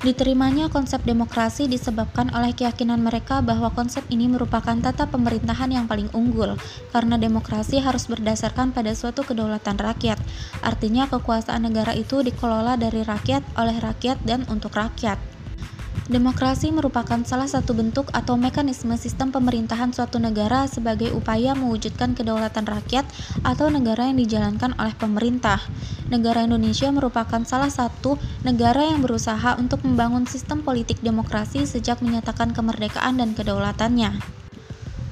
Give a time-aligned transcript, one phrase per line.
[0.00, 6.08] Diterimanya konsep demokrasi disebabkan oleh keyakinan mereka bahwa konsep ini merupakan tata pemerintahan yang paling
[6.16, 6.56] unggul,
[6.88, 10.16] karena demokrasi harus berdasarkan pada suatu kedaulatan rakyat.
[10.64, 15.29] Artinya, kekuasaan negara itu dikelola dari rakyat, oleh rakyat, dan untuk rakyat.
[16.10, 22.66] Demokrasi merupakan salah satu bentuk atau mekanisme sistem pemerintahan suatu negara sebagai upaya mewujudkan kedaulatan
[22.66, 23.06] rakyat
[23.46, 25.62] atau negara yang dijalankan oleh pemerintah.
[26.10, 32.50] Negara Indonesia merupakan salah satu negara yang berusaha untuk membangun sistem politik demokrasi sejak menyatakan
[32.50, 34.39] kemerdekaan dan kedaulatannya.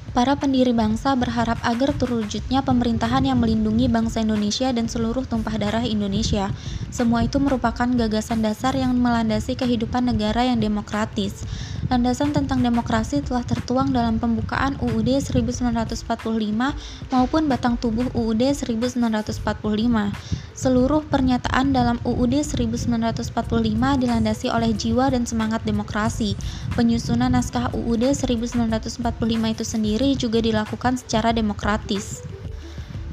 [0.09, 5.85] Para pendiri bangsa berharap agar terwujudnya pemerintahan yang melindungi bangsa Indonesia dan seluruh tumpah darah
[5.85, 6.49] Indonesia.
[6.89, 11.45] Semua itu merupakan gagasan dasar yang melandasi kehidupan negara yang demokratis.
[11.93, 16.05] Landasan tentang demokrasi telah tertuang dalam pembukaan UUD 1945
[17.09, 19.41] maupun batang tubuh UUD 1945.
[20.59, 23.31] Seluruh pernyataan dalam UUD 1945
[23.95, 26.35] dilandasi oleh jiwa dan semangat demokrasi.
[26.75, 32.28] Penyusunan naskah UUD 1945 itu sendiri juga dilakukan secara demokratis.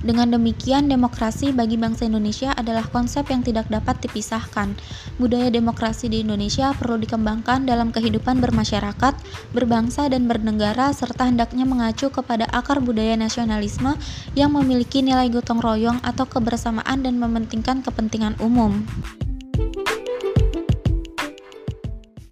[0.06, 4.78] Dengan demikian, demokrasi bagi bangsa Indonesia adalah konsep yang tidak dapat dipisahkan.
[5.18, 9.18] Budaya demokrasi di Indonesia perlu dikembangkan dalam kehidupan bermasyarakat,
[9.50, 13.98] berbangsa, dan bernegara, serta hendaknya mengacu kepada akar budaya nasionalisme
[14.38, 18.86] yang memiliki nilai gotong royong atau kebersamaan dan mementingkan kepentingan umum.